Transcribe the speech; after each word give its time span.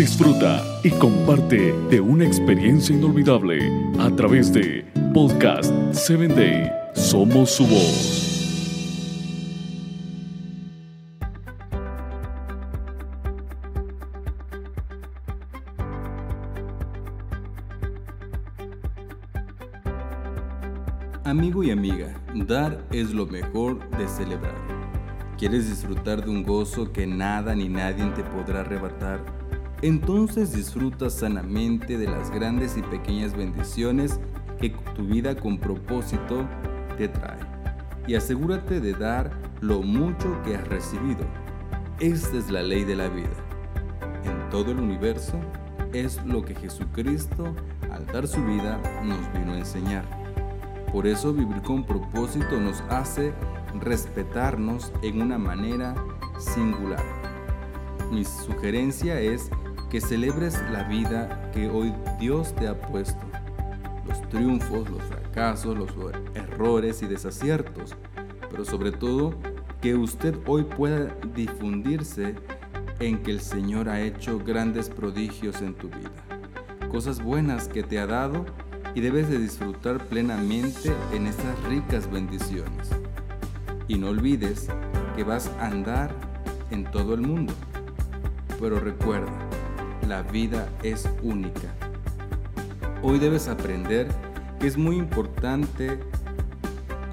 disfruta 0.00 0.64
y 0.82 0.88
comparte 0.92 1.74
de 1.90 2.00
una 2.00 2.24
experiencia 2.24 2.96
inolvidable 2.96 3.70
a 3.98 4.08
través 4.16 4.50
de 4.50 4.90
Podcast 5.12 5.70
7 5.92 6.28
Day. 6.28 6.72
Somos 6.94 7.50
su 7.50 7.66
voz. 7.66 8.26
Amigo 21.24 21.62
y 21.62 21.72
amiga, 21.72 22.08
dar 22.34 22.82
es 22.90 23.12
lo 23.12 23.26
mejor 23.26 23.86
de 23.98 24.08
celebrar. 24.08 24.56
¿Quieres 25.36 25.68
disfrutar 25.68 26.24
de 26.24 26.30
un 26.30 26.42
gozo 26.42 26.90
que 26.90 27.06
nada 27.06 27.54
ni 27.54 27.68
nadie 27.68 28.06
te 28.16 28.24
podrá 28.24 28.60
arrebatar? 28.60 29.39
Entonces 29.82 30.52
disfruta 30.52 31.08
sanamente 31.08 31.96
de 31.96 32.06
las 32.06 32.30
grandes 32.30 32.76
y 32.76 32.82
pequeñas 32.82 33.34
bendiciones 33.34 34.20
que 34.60 34.70
tu 34.94 35.06
vida 35.06 35.34
con 35.34 35.58
propósito 35.58 36.46
te 36.98 37.08
trae. 37.08 37.40
Y 38.06 38.14
asegúrate 38.14 38.80
de 38.80 38.92
dar 38.92 39.30
lo 39.60 39.80
mucho 39.82 40.42
que 40.44 40.54
has 40.54 40.68
recibido. 40.68 41.24
Esta 41.98 42.36
es 42.36 42.50
la 42.50 42.62
ley 42.62 42.84
de 42.84 42.96
la 42.96 43.08
vida. 43.08 43.28
En 44.24 44.50
todo 44.50 44.70
el 44.72 44.80
universo 44.80 45.38
es 45.94 46.22
lo 46.26 46.44
que 46.44 46.54
Jesucristo, 46.54 47.54
al 47.90 48.04
dar 48.06 48.26
su 48.26 48.44
vida, 48.44 48.78
nos 49.02 49.32
vino 49.32 49.52
a 49.52 49.58
enseñar. 49.58 50.04
Por 50.92 51.06
eso 51.06 51.32
vivir 51.32 51.62
con 51.62 51.84
propósito 51.84 52.60
nos 52.60 52.82
hace 52.90 53.32
respetarnos 53.80 54.92
en 55.02 55.22
una 55.22 55.38
manera 55.38 55.94
singular. 56.38 57.04
Mi 58.10 58.24
sugerencia 58.24 59.20
es 59.20 59.50
que 59.90 60.00
celebres 60.00 60.62
la 60.70 60.84
vida 60.84 61.50
que 61.52 61.68
hoy 61.68 61.92
Dios 62.20 62.54
te 62.54 62.68
ha 62.68 62.80
puesto, 62.80 63.26
los 64.06 64.22
triunfos, 64.28 64.88
los 64.88 65.02
fracasos, 65.02 65.76
los 65.76 65.90
errores 66.34 67.02
y 67.02 67.06
desaciertos, 67.06 67.96
pero 68.50 68.64
sobre 68.64 68.92
todo 68.92 69.34
que 69.80 69.96
usted 69.96 70.36
hoy 70.46 70.62
pueda 70.62 71.16
difundirse 71.34 72.36
en 73.00 73.18
que 73.18 73.32
el 73.32 73.40
Señor 73.40 73.88
ha 73.88 74.00
hecho 74.00 74.38
grandes 74.38 74.88
prodigios 74.88 75.60
en 75.60 75.74
tu 75.74 75.88
vida, 75.88 76.10
cosas 76.88 77.20
buenas 77.22 77.66
que 77.66 77.82
te 77.82 77.98
ha 77.98 78.06
dado 78.06 78.46
y 78.94 79.00
debes 79.00 79.28
de 79.28 79.38
disfrutar 79.38 79.98
plenamente 80.06 80.92
en 81.12 81.26
estas 81.26 81.60
ricas 81.64 82.08
bendiciones. 82.10 82.90
Y 83.88 83.98
no 83.98 84.10
olvides 84.10 84.68
que 85.16 85.24
vas 85.24 85.48
a 85.58 85.66
andar 85.66 86.14
en 86.70 86.84
todo 86.84 87.14
el 87.14 87.22
mundo. 87.22 87.52
Pero 88.60 88.78
recuerda, 88.78 89.49
la 90.08 90.22
vida 90.22 90.68
es 90.82 91.08
única. 91.22 91.74
Hoy 93.02 93.18
debes 93.18 93.48
aprender 93.48 94.08
que 94.58 94.66
es 94.66 94.76
muy 94.76 94.96
importante 94.96 95.98